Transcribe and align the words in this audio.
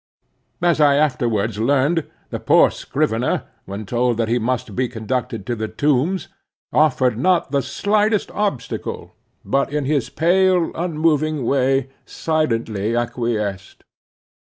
As 0.63 0.81
I 0.81 0.95
afterwards 0.95 1.59
learned, 1.59 2.09
the 2.31 2.39
poor 2.39 2.71
scrivener, 2.71 3.43
when 3.65 3.85
told 3.85 4.17
that 4.17 4.29
he 4.29 4.39
must 4.39 4.75
be 4.75 4.87
conducted 4.89 5.45
to 5.45 5.55
the 5.55 5.67
Tombs, 5.67 6.27
offered 6.73 7.19
not 7.19 7.51
the 7.51 7.61
slightest 7.61 8.31
obstacle, 8.31 9.13
but 9.45 9.71
in 9.71 9.85
his 9.85 10.09
pale 10.09 10.71
unmoving 10.73 11.45
way, 11.45 11.89
silently 12.07 12.95
acquiesced. 12.95 13.83